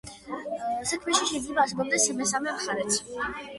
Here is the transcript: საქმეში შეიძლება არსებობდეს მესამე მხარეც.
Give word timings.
საქმეში 0.91 1.27
შეიძლება 1.33 1.63
არსებობდეს 1.67 2.09
მესამე 2.25 2.59
მხარეც. 2.59 3.01